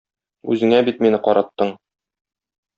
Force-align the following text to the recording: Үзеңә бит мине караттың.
Үзеңә 0.53 0.79
бит 0.87 1.05
мине 1.05 1.21
караттың. 1.29 1.77